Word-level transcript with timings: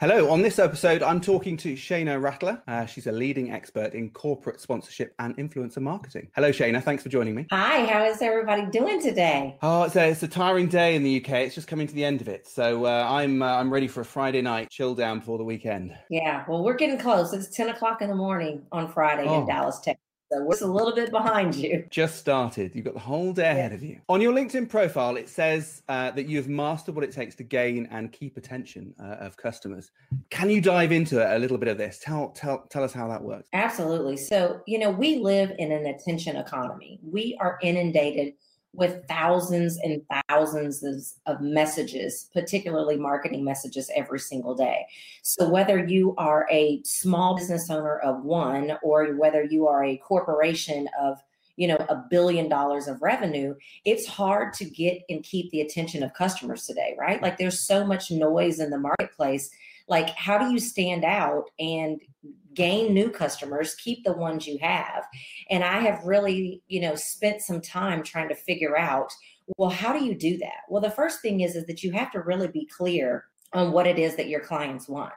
Hello, 0.00 0.30
on 0.30 0.40
this 0.42 0.58
episode, 0.58 1.02
I'm 1.02 1.20
talking 1.20 1.56
to 1.58 1.74
Shana 1.74 2.18
Rattler. 2.22 2.62
Uh, 2.68 2.86
she's 2.86 3.06
a 3.06 3.12
leading 3.12 3.52
expert 3.52 3.92
in 3.94 4.08
corporate 4.10 4.60
sponsorship 4.60 5.14
and 5.18 5.36
influencer 5.36 5.78
marketing. 5.78 6.28
Hello, 6.34 6.50
Shana. 6.50 6.82
Thanks 6.82 7.02
for 7.02 7.08
joining 7.08 7.34
me. 7.34 7.46
Hi, 7.50 7.84
how 7.84 8.04
is 8.04 8.22
everybody 8.22 8.64
doing 8.70 9.02
today? 9.02 9.58
Oh, 9.60 9.82
it's 9.82 9.96
a, 9.96 10.08
it's 10.10 10.22
a 10.22 10.28
tiring 10.28 10.68
day 10.68 10.94
in 10.94 11.02
the 11.02 11.22
UK. 11.22 11.30
It's 11.40 11.54
just 11.54 11.66
coming 11.66 11.86
to 11.88 11.94
the 11.94 12.04
end 12.04 12.20
of 12.22 12.28
it. 12.28 12.46
So 12.46 12.86
uh, 12.86 13.06
I'm 13.08 13.42
uh, 13.42 13.46
I'm 13.46 13.70
ready 13.70 13.88
for 13.88 14.00
a 14.00 14.04
Friday 14.06 14.40
night 14.40 14.70
chill 14.70 14.94
down 14.94 15.18
before 15.18 15.36
the 15.36 15.44
weekend. 15.44 15.94
Yeah, 16.08 16.44
well, 16.48 16.62
we're 16.64 16.74
getting 16.76 16.98
close. 16.98 17.34
It's 17.34 17.48
10 17.54 17.68
o'clock 17.68 18.00
in 18.00 18.08
the 18.08 18.14
morning 18.16 18.62
on 18.72 18.90
Friday 18.90 19.24
Oh. 19.26 19.40
in 19.42 19.46
Dallas, 19.46 19.78
Texas. 19.80 20.00
So 20.34 20.42
we're 20.44 20.68
a 20.68 20.72
little 20.72 20.94
bit 20.94 21.10
behind 21.12 21.54
you. 21.54 21.86
Just 21.90 22.16
started. 22.18 22.74
You've 22.74 22.84
got 22.84 22.94
the 22.94 23.00
whole 23.00 23.32
day 23.32 23.50
ahead 23.50 23.72
of 23.72 23.82
you. 23.82 24.00
On 24.08 24.20
your 24.20 24.32
LinkedIn 24.32 24.68
profile, 24.68 25.16
it 25.16 25.28
says 25.28 25.82
uh, 25.88 26.10
that 26.12 26.28
you've 26.28 26.48
mastered 26.48 26.96
what 26.96 27.04
it 27.04 27.12
takes 27.12 27.34
to 27.36 27.44
gain 27.44 27.86
and 27.92 28.10
keep 28.10 28.36
attention 28.36 28.94
uh, 29.00 29.24
of 29.24 29.36
customers. 29.36 29.92
Can 30.30 30.50
you 30.50 30.60
dive 30.60 30.90
into 30.90 31.20
it, 31.20 31.36
a 31.36 31.38
little 31.38 31.58
bit 31.58 31.68
of 31.68 31.78
this? 31.78 32.00
Tell 32.00 32.30
tell 32.30 32.66
tell 32.68 32.82
us 32.82 32.92
how 32.92 33.06
that 33.08 33.22
works. 33.22 33.48
Absolutely. 33.52 34.16
So, 34.16 34.60
you 34.66 34.78
know, 34.78 34.90
we 34.90 35.18
live 35.18 35.52
in 35.58 35.70
an 35.70 35.86
attention 35.86 36.36
economy. 36.36 36.98
We 37.02 37.36
are 37.40 37.58
inundated 37.62 38.34
with 38.74 39.06
thousands 39.08 39.78
and 39.78 40.02
thousands 40.28 40.82
of, 41.26 41.40
messages, 41.40 42.30
particularly 42.32 42.96
marketing 42.96 43.44
messages 43.44 43.90
every 43.94 44.18
single 44.18 44.54
day. 44.54 44.86
So, 45.22 45.48
whether 45.48 45.84
you 45.84 46.14
are 46.16 46.46
a 46.50 46.80
small 46.84 47.36
business 47.36 47.70
owner 47.70 47.98
of 47.98 48.24
one 48.24 48.72
or 48.82 49.14
whether 49.14 49.42
you 49.42 49.66
are 49.66 49.84
a 49.84 49.96
corporation 49.98 50.88
of 51.00 51.18
you 51.56 51.68
know 51.68 51.76
a 51.88 51.96
billion 52.10 52.48
dollars 52.48 52.88
of 52.88 53.00
revenue 53.00 53.54
it's 53.84 54.06
hard 54.06 54.52
to 54.54 54.64
get 54.64 55.02
and 55.08 55.22
keep 55.22 55.50
the 55.50 55.60
attention 55.60 56.02
of 56.02 56.12
customers 56.12 56.66
today 56.66 56.96
right 56.98 57.22
like 57.22 57.38
there's 57.38 57.60
so 57.60 57.86
much 57.86 58.10
noise 58.10 58.58
in 58.58 58.70
the 58.70 58.78
marketplace 58.78 59.50
like 59.88 60.10
how 60.10 60.36
do 60.36 60.50
you 60.50 60.58
stand 60.58 61.04
out 61.04 61.50
and 61.60 62.00
gain 62.54 62.94
new 62.94 63.10
customers 63.10 63.74
keep 63.74 64.04
the 64.04 64.12
ones 64.12 64.46
you 64.46 64.58
have. 64.60 65.04
And 65.50 65.64
i 65.64 65.80
have 65.80 66.04
really 66.04 66.62
you 66.68 66.80
know 66.80 66.94
spent 66.94 67.42
some 67.42 67.60
time 67.60 68.02
trying 68.02 68.28
to 68.28 68.34
figure 68.34 68.76
out 68.76 69.12
well 69.58 69.70
how 69.70 69.92
do 69.92 70.04
you 70.04 70.14
do 70.14 70.38
that? 70.38 70.62
Well 70.68 70.82
the 70.82 70.90
first 70.90 71.20
thing 71.20 71.40
is 71.40 71.56
is 71.56 71.66
that 71.66 71.82
you 71.82 71.92
have 71.92 72.10
to 72.12 72.20
really 72.20 72.48
be 72.48 72.66
clear 72.66 73.24
on 73.52 73.72
what 73.72 73.86
it 73.86 73.98
is 73.98 74.16
that 74.16 74.28
your 74.28 74.40
clients 74.40 74.88
want 74.88 75.12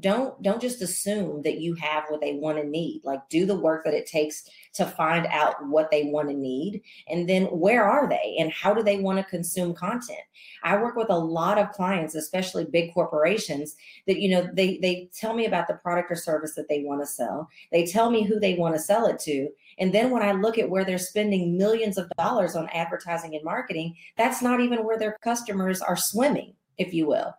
don't 0.00 0.40
don't 0.42 0.60
just 0.60 0.82
assume 0.82 1.42
that 1.42 1.58
you 1.58 1.74
have 1.74 2.04
what 2.08 2.20
they 2.20 2.34
want 2.34 2.58
and 2.58 2.70
need. 2.70 3.02
Like 3.04 3.28
do 3.28 3.46
the 3.46 3.58
work 3.58 3.84
that 3.84 3.94
it 3.94 4.06
takes 4.06 4.48
to 4.74 4.86
find 4.86 5.26
out 5.26 5.66
what 5.66 5.90
they 5.90 6.04
want 6.04 6.30
and 6.30 6.40
need 6.40 6.82
and 7.08 7.28
then 7.28 7.44
where 7.46 7.84
are 7.84 8.08
they 8.08 8.36
and 8.38 8.52
how 8.52 8.74
do 8.74 8.82
they 8.82 8.98
want 8.98 9.18
to 9.18 9.24
consume 9.24 9.74
content? 9.74 10.20
I 10.62 10.76
work 10.76 10.96
with 10.96 11.10
a 11.10 11.18
lot 11.18 11.58
of 11.58 11.72
clients 11.72 12.14
especially 12.14 12.64
big 12.64 12.92
corporations 12.94 13.76
that 14.06 14.20
you 14.20 14.30
know 14.30 14.48
they 14.52 14.78
they 14.78 15.08
tell 15.14 15.34
me 15.34 15.46
about 15.46 15.68
the 15.68 15.74
product 15.74 16.10
or 16.10 16.16
service 16.16 16.54
that 16.54 16.68
they 16.68 16.82
want 16.82 17.02
to 17.02 17.06
sell. 17.06 17.48
They 17.72 17.86
tell 17.86 18.10
me 18.10 18.24
who 18.24 18.38
they 18.40 18.54
want 18.54 18.74
to 18.74 18.80
sell 18.80 19.06
it 19.06 19.18
to 19.20 19.48
and 19.78 19.92
then 19.92 20.10
when 20.10 20.22
i 20.22 20.32
look 20.32 20.58
at 20.58 20.68
where 20.68 20.84
they're 20.84 20.98
spending 20.98 21.56
millions 21.56 21.98
of 21.98 22.10
dollars 22.18 22.56
on 22.56 22.68
advertising 22.70 23.34
and 23.34 23.44
marketing 23.44 23.94
that's 24.16 24.42
not 24.42 24.60
even 24.60 24.84
where 24.84 24.98
their 24.98 25.16
customers 25.22 25.80
are 25.80 25.96
swimming 25.96 26.54
if 26.78 26.92
you 26.92 27.06
will 27.06 27.34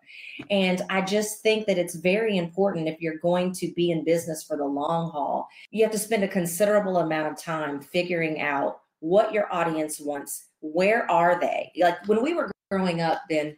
and 0.50 0.82
I 0.90 1.02
just 1.02 1.42
think 1.42 1.66
that 1.68 1.78
it's 1.78 1.96
very 1.96 2.38
important 2.38 2.88
if 2.88 3.02
you're 3.02 3.18
going 3.18 3.54
to 3.54 3.72
be 3.74 3.92
in 3.92 4.04
business 4.04 4.44
for 4.44 4.58
the 4.58 4.66
long 4.66 5.12
haul, 5.12 5.48
you 5.72 5.84
have 5.84 5.92
to 5.92 6.00
spend 6.00 6.24
a 6.24 6.28
considerable 6.28 6.98
amount 6.98 7.32
of 7.32 7.42
time 7.42 7.82
figuring 7.82 8.42
out 8.42 8.82
what 9.00 9.34
your 9.34 9.52
audience 9.54 10.00
wants. 10.00 10.48
Where 10.62 11.10
are 11.10 11.40
they? 11.40 11.72
Like 11.78 12.08
when 12.08 12.24
we 12.24 12.34
were 12.34 12.52
growing 12.72 13.02
up, 13.02 13.22
then 13.30 13.58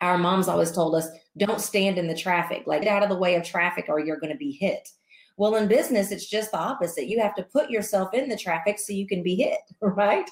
our 0.00 0.18
moms 0.18 0.48
always 0.48 0.72
told 0.72 0.94
us, 0.94 1.08
don't 1.36 1.60
stand 1.60 1.98
in 1.98 2.08
the 2.08 2.16
traffic, 2.16 2.64
like 2.66 2.82
get 2.82 2.94
out 2.94 3.02
of 3.02 3.08
the 3.08 3.16
way 3.16 3.34
of 3.34 3.44
traffic 3.44 3.86
or 3.88 4.00
you're 4.00 4.20
going 4.20 4.32
to 4.32 4.38
be 4.38 4.52
hit. 4.52 4.88
Well, 5.40 5.56
in 5.56 5.68
business, 5.68 6.10
it's 6.12 6.26
just 6.26 6.50
the 6.50 6.58
opposite. 6.58 7.08
You 7.08 7.18
have 7.22 7.34
to 7.36 7.42
put 7.42 7.70
yourself 7.70 8.12
in 8.12 8.28
the 8.28 8.36
traffic 8.36 8.78
so 8.78 8.92
you 8.92 9.06
can 9.06 9.22
be 9.22 9.36
hit, 9.36 9.60
right? 9.80 10.28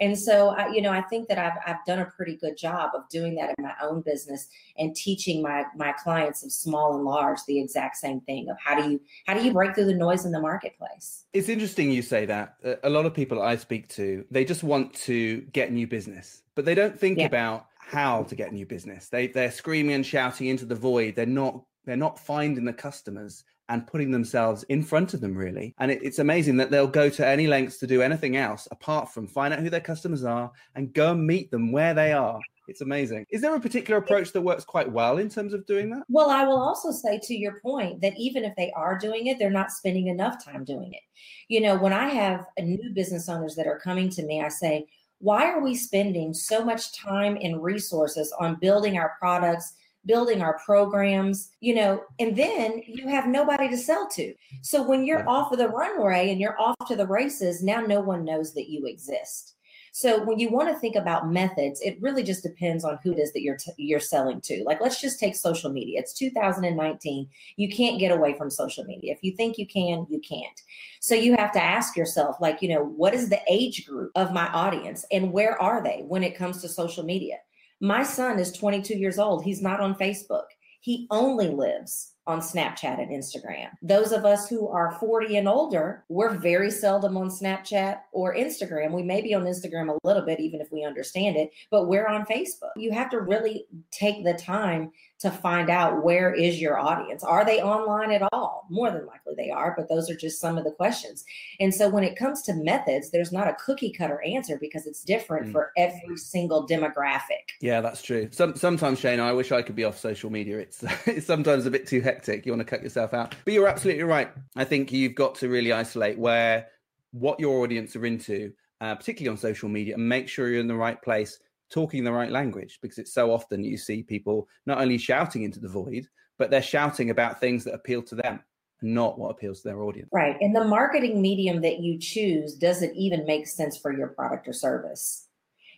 And 0.00 0.18
so, 0.18 0.50
I, 0.50 0.68
you 0.68 0.82
know, 0.82 0.90
I 0.90 1.00
think 1.00 1.28
that 1.28 1.38
I've, 1.38 1.56
I've 1.66 1.82
done 1.86 2.00
a 2.00 2.04
pretty 2.04 2.36
good 2.36 2.58
job 2.58 2.90
of 2.94 3.08
doing 3.08 3.36
that 3.36 3.54
in 3.56 3.64
my 3.64 3.72
own 3.82 4.02
business 4.02 4.48
and 4.76 4.94
teaching 4.94 5.40
my 5.40 5.64
my 5.74 5.92
clients 5.92 6.44
of 6.44 6.52
small 6.52 6.94
and 6.96 7.04
large 7.06 7.38
the 7.46 7.58
exact 7.58 7.96
same 7.96 8.20
thing 8.20 8.50
of 8.50 8.58
how 8.62 8.78
do 8.78 8.90
you 8.90 9.00
how 9.26 9.32
do 9.32 9.42
you 9.42 9.50
break 9.50 9.74
through 9.74 9.86
the 9.86 9.94
noise 9.94 10.26
in 10.26 10.32
the 10.32 10.40
marketplace. 10.40 11.24
It's 11.32 11.48
interesting 11.48 11.90
you 11.90 12.02
say 12.02 12.26
that. 12.26 12.56
A 12.82 12.90
lot 12.90 13.06
of 13.06 13.14
people 13.14 13.40
I 13.40 13.56
speak 13.56 13.88
to, 13.90 14.26
they 14.30 14.44
just 14.44 14.62
want 14.62 14.92
to 15.06 15.40
get 15.54 15.72
new 15.72 15.86
business, 15.86 16.42
but 16.54 16.66
they 16.66 16.74
don't 16.74 17.00
think 17.00 17.16
Yeah. 17.16 17.26
about 17.26 17.68
how 17.78 18.24
to 18.24 18.34
get 18.34 18.52
new 18.52 18.66
business. 18.66 19.08
They 19.08 19.28
they're 19.28 19.52
screaming 19.52 19.94
and 19.94 20.04
shouting 20.04 20.48
into 20.48 20.66
the 20.66 20.74
void. 20.74 21.16
They're 21.16 21.24
not 21.24 21.64
they're 21.86 21.96
not 21.96 22.18
finding 22.18 22.66
the 22.66 22.74
customers 22.74 23.44
and 23.70 23.86
putting 23.86 24.10
themselves 24.10 24.64
in 24.64 24.82
front 24.82 25.14
of 25.14 25.20
them 25.20 25.34
really. 25.34 25.74
And 25.78 25.90
it, 25.90 26.02
it's 26.02 26.18
amazing 26.18 26.56
that 26.58 26.70
they'll 26.70 26.86
go 26.86 27.08
to 27.08 27.26
any 27.26 27.46
lengths 27.46 27.78
to 27.78 27.86
do 27.86 28.02
anything 28.02 28.36
else 28.36 28.68
apart 28.70 29.10
from 29.12 29.26
find 29.26 29.54
out 29.54 29.60
who 29.60 29.70
their 29.70 29.80
customers 29.80 30.24
are 30.24 30.50
and 30.74 30.92
go 30.92 31.12
and 31.12 31.26
meet 31.26 31.50
them 31.50 31.72
where 31.72 31.94
they 31.94 32.12
are. 32.12 32.40
It's 32.68 32.82
amazing. 32.82 33.26
Is 33.30 33.40
there 33.40 33.54
a 33.54 33.60
particular 33.60 33.98
approach 33.98 34.32
that 34.32 34.40
works 34.40 34.64
quite 34.64 34.90
well 34.90 35.18
in 35.18 35.28
terms 35.28 35.54
of 35.54 35.66
doing 35.66 35.90
that? 35.90 36.02
Well, 36.08 36.30
I 36.30 36.44
will 36.44 36.60
also 36.60 36.92
say 36.92 37.18
to 37.24 37.34
your 37.34 37.58
point 37.60 38.00
that 38.00 38.12
even 38.16 38.44
if 38.44 38.54
they 38.56 38.70
are 38.76 38.96
doing 38.98 39.26
it, 39.26 39.38
they're 39.38 39.50
not 39.50 39.72
spending 39.72 40.06
enough 40.06 40.44
time 40.44 40.64
doing 40.64 40.92
it. 40.92 41.02
You 41.48 41.62
know, 41.62 41.76
when 41.76 41.92
I 41.92 42.08
have 42.10 42.44
new 42.60 42.90
business 42.92 43.28
owners 43.28 43.56
that 43.56 43.66
are 43.66 43.80
coming 43.80 44.08
to 44.10 44.24
me, 44.24 44.40
I 44.40 44.48
say, 44.48 44.86
why 45.18 45.50
are 45.50 45.60
we 45.60 45.74
spending 45.74 46.32
so 46.32 46.64
much 46.64 46.96
time 46.96 47.36
and 47.42 47.62
resources 47.62 48.32
on 48.38 48.60
building 48.60 48.98
our 48.98 49.16
products, 49.18 49.74
building 50.06 50.42
our 50.42 50.58
programs, 50.64 51.50
you 51.60 51.74
know, 51.74 52.02
and 52.18 52.36
then 52.36 52.82
you 52.86 53.08
have 53.08 53.26
nobody 53.26 53.68
to 53.68 53.76
sell 53.76 54.08
to. 54.08 54.34
So 54.62 54.82
when 54.82 55.04
you're 55.04 55.28
off 55.28 55.52
of 55.52 55.58
the 55.58 55.68
runway 55.68 56.30
and 56.30 56.40
you're 56.40 56.60
off 56.60 56.76
to 56.88 56.96
the 56.96 57.06
races, 57.06 57.62
now 57.62 57.80
no 57.80 58.00
one 58.00 58.24
knows 58.24 58.54
that 58.54 58.70
you 58.70 58.86
exist. 58.86 59.54
So 59.92 60.22
when 60.24 60.38
you 60.38 60.50
want 60.50 60.68
to 60.68 60.78
think 60.78 60.94
about 60.94 61.30
methods, 61.30 61.80
it 61.80 62.00
really 62.00 62.22
just 62.22 62.42
depends 62.42 62.84
on 62.84 62.98
who 63.02 63.12
it 63.12 63.18
is 63.18 63.32
that 63.32 63.42
you're 63.42 63.56
t- 63.56 63.72
you're 63.76 64.00
selling 64.00 64.40
to. 64.42 64.62
Like 64.64 64.80
let's 64.80 65.00
just 65.00 65.18
take 65.18 65.34
social 65.34 65.70
media. 65.70 66.00
It's 66.00 66.12
2019. 66.12 67.28
You 67.56 67.68
can't 67.68 67.98
get 67.98 68.12
away 68.12 68.34
from 68.34 68.50
social 68.50 68.84
media. 68.84 69.12
If 69.12 69.18
you 69.22 69.34
think 69.34 69.58
you 69.58 69.66
can, 69.66 70.06
you 70.08 70.20
can't. 70.20 70.62
So 71.00 71.14
you 71.14 71.36
have 71.36 71.52
to 71.52 71.62
ask 71.62 71.96
yourself 71.96 72.36
like, 72.40 72.62
you 72.62 72.68
know, 72.68 72.84
what 72.84 73.14
is 73.14 73.28
the 73.28 73.40
age 73.50 73.86
group 73.86 74.12
of 74.14 74.32
my 74.32 74.46
audience 74.48 75.04
and 75.10 75.32
where 75.32 75.60
are 75.60 75.82
they 75.82 76.04
when 76.06 76.22
it 76.22 76.36
comes 76.36 76.60
to 76.62 76.68
social 76.68 77.04
media? 77.04 77.36
My 77.80 78.02
son 78.02 78.38
is 78.38 78.52
22 78.52 78.94
years 78.94 79.18
old. 79.18 79.44
He's 79.44 79.62
not 79.62 79.80
on 79.80 79.94
Facebook. 79.94 80.44
He 80.80 81.06
only 81.10 81.48
lives 81.48 82.14
on 82.30 82.40
Snapchat 82.40 82.98
and 83.02 83.10
Instagram. 83.10 83.68
Those 83.82 84.12
of 84.12 84.24
us 84.24 84.48
who 84.48 84.68
are 84.68 84.92
40 85.00 85.36
and 85.36 85.48
older, 85.48 86.04
we're 86.08 86.34
very 86.38 86.70
seldom 86.70 87.16
on 87.16 87.28
Snapchat 87.28 87.98
or 88.12 88.34
Instagram. 88.34 88.92
We 88.92 89.02
may 89.02 89.20
be 89.20 89.34
on 89.34 89.44
Instagram 89.44 89.90
a 89.94 89.98
little 90.06 90.22
bit, 90.22 90.40
even 90.40 90.60
if 90.60 90.72
we 90.72 90.84
understand 90.84 91.36
it, 91.36 91.50
but 91.70 91.86
we're 91.88 92.06
on 92.06 92.24
Facebook. 92.26 92.70
You 92.76 92.92
have 92.92 93.10
to 93.10 93.20
really 93.20 93.66
take 93.90 94.24
the 94.24 94.34
time 94.34 94.92
to 95.18 95.30
find 95.30 95.68
out 95.68 96.02
where 96.02 96.32
is 96.32 96.58
your 96.62 96.78
audience. 96.78 97.22
Are 97.22 97.44
they 97.44 97.60
online 97.60 98.10
at 98.10 98.26
all? 98.32 98.66
More 98.70 98.90
than 98.90 99.04
likely 99.04 99.34
they 99.36 99.50
are, 99.50 99.74
but 99.76 99.86
those 99.88 100.08
are 100.08 100.16
just 100.16 100.40
some 100.40 100.56
of 100.56 100.64
the 100.64 100.70
questions. 100.70 101.24
And 101.60 101.74
so 101.74 101.90
when 101.90 102.04
it 102.04 102.16
comes 102.16 102.40
to 102.42 102.54
methods, 102.54 103.10
there's 103.10 103.30
not 103.32 103.46
a 103.46 103.52
cookie 103.54 103.92
cutter 103.92 104.22
answer 104.22 104.56
because 104.58 104.86
it's 104.86 105.04
different 105.04 105.48
Mm. 105.48 105.52
for 105.52 105.72
every 105.76 106.16
single 106.16 106.66
demographic. 106.66 107.50
Yeah, 107.60 107.80
that's 107.80 108.02
true. 108.02 108.28
Some 108.30 108.56
sometimes, 108.56 108.98
Shane, 108.98 109.20
I 109.20 109.32
wish 109.32 109.52
I 109.52 109.62
could 109.62 109.76
be 109.76 109.84
off 109.84 109.98
social 109.98 110.30
media. 110.30 110.58
It's 110.58 110.82
it's 111.06 111.26
sometimes 111.26 111.66
a 111.66 111.70
bit 111.70 111.86
too 111.86 112.00
hectic. 112.00 112.19
You 112.28 112.52
want 112.52 112.60
to 112.60 112.64
cut 112.64 112.82
yourself 112.82 113.14
out. 113.14 113.34
But 113.44 113.54
you're 113.54 113.68
absolutely 113.68 114.04
right. 114.04 114.30
I 114.56 114.64
think 114.64 114.92
you've 114.92 115.14
got 115.14 115.34
to 115.36 115.48
really 115.48 115.72
isolate 115.72 116.18
where 116.18 116.68
what 117.12 117.40
your 117.40 117.62
audience 117.62 117.96
are 117.96 118.06
into, 118.06 118.52
uh, 118.80 118.94
particularly 118.94 119.32
on 119.32 119.38
social 119.38 119.68
media, 119.68 119.94
and 119.94 120.08
make 120.08 120.28
sure 120.28 120.48
you're 120.48 120.60
in 120.60 120.68
the 120.68 120.74
right 120.74 121.00
place, 121.02 121.38
talking 121.70 122.04
the 122.04 122.12
right 122.12 122.30
language, 122.30 122.78
because 122.82 122.98
it's 122.98 123.12
so 123.12 123.32
often 123.32 123.64
you 123.64 123.76
see 123.76 124.02
people 124.02 124.48
not 124.66 124.80
only 124.80 124.98
shouting 124.98 125.42
into 125.42 125.60
the 125.60 125.68
void, 125.68 126.06
but 126.38 126.50
they're 126.50 126.62
shouting 126.62 127.10
about 127.10 127.40
things 127.40 127.64
that 127.64 127.74
appeal 127.74 128.02
to 128.02 128.14
them, 128.14 128.40
not 128.82 129.18
what 129.18 129.30
appeals 129.30 129.60
to 129.60 129.68
their 129.68 129.82
audience. 129.82 130.08
Right. 130.12 130.36
And 130.40 130.54
the 130.54 130.64
marketing 130.64 131.20
medium 131.20 131.60
that 131.62 131.80
you 131.80 131.98
choose, 131.98 132.54
does 132.54 132.82
it 132.82 132.92
even 132.96 133.26
make 133.26 133.46
sense 133.46 133.76
for 133.76 133.92
your 133.92 134.08
product 134.08 134.48
or 134.48 134.52
service? 134.52 135.26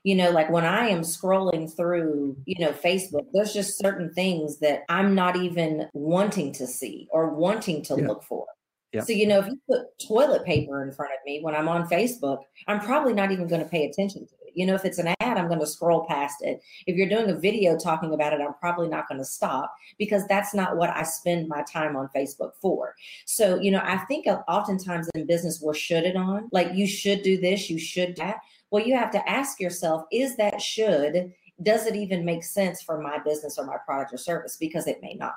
You 0.05 0.17
know, 0.17 0.31
like 0.31 0.51
when 0.51 0.65
I 0.65 0.89
am 0.89 1.03
scrolling 1.03 1.75
through, 1.75 2.37
you 2.45 2.65
know, 2.65 2.73
Facebook, 2.73 3.27
there's 3.33 3.53
just 3.53 3.79
certain 3.79 4.13
things 4.13 4.59
that 4.59 4.83
I'm 4.89 5.15
not 5.15 5.37
even 5.37 5.89
wanting 5.93 6.53
to 6.55 6.67
see 6.67 7.09
or 7.13 7.31
wanting 7.31 7.83
to 7.85 7.95
Yeah. 7.97 8.09
look 8.09 8.23
for. 8.25 8.47
Yeah. 8.93 9.03
So, 9.03 9.13
you 9.13 9.27
know, 9.27 9.39
if 9.39 9.47
you 9.47 9.59
put 9.71 9.87
toilet 10.07 10.45
paper 10.45 10.83
in 10.83 10.93
front 10.93 11.13
of 11.13 11.25
me 11.25 11.41
when 11.41 11.55
I'm 11.55 11.69
on 11.69 11.89
Facebook, 11.89 12.41
I'm 12.67 12.79
probably 12.81 13.15
not 13.15 13.33
even 13.33 13.47
going 13.49 13.63
to 13.63 13.69
pay 13.69 13.87
attention 13.87 14.27
to 14.27 14.35
it. 14.47 14.53
You 14.55 14.67
know, 14.67 14.75
if 14.75 14.85
it's 14.85 14.99
an 14.99 15.15
ad, 15.21 15.39
I'm 15.39 15.49
going 15.49 15.61
to 15.61 15.67
scroll 15.67 16.05
past 16.05 16.43
it. 16.43 16.61
If 16.87 16.97
you're 16.97 17.09
doing 17.09 17.31
a 17.31 17.35
video 17.35 17.79
talking 17.79 18.13
about 18.13 18.35
it, 18.35 18.41
I'm 18.43 18.53
probably 18.61 18.89
not 18.89 19.09
going 19.09 19.17
to 19.19 19.25
stop 19.25 19.73
because 19.99 20.27
that's 20.27 20.53
not 20.53 20.77
what 20.77 20.91
I 20.91 21.05
spend 21.05 21.49
my 21.49 21.63
time 21.63 21.97
on 21.97 22.11
Facebook 22.15 22.51
for. 22.61 22.95
So, 23.25 23.59
you 23.59 23.71
know, 23.71 23.81
I 23.83 23.97
think 24.09 24.27
uh, 24.27 24.41
oftentimes 24.47 25.09
in 25.15 25.27
business 25.27 25.63
we're 25.63 25.73
shoulded 25.73 26.17
on, 26.17 26.51
like 26.53 26.75
you 26.75 26.87
should 26.87 27.23
do 27.23 27.41
this, 27.41 27.71
you 27.71 27.79
should 27.79 28.15
do 28.17 28.23
that. 28.25 28.41
Well, 28.73 28.85
you 28.85 28.97
have 28.97 29.11
to 29.13 29.29
ask 29.29 29.61
yourself, 29.61 30.05
is 30.11 30.37
that 30.37 30.61
should 30.61 31.33
does 31.63 31.87
it 31.87 31.95
even 31.95 32.25
make 32.25 32.43
sense 32.43 32.83
for 32.83 33.01
my 33.01 33.19
business 33.19 33.59
or 33.59 33.67
my 33.67 33.77
product 33.85 34.13
or 34.13 34.17
service? 34.17 34.57
Because 34.57 34.89
it 34.89 35.01
may 35.03 35.15
not. 35.15 35.35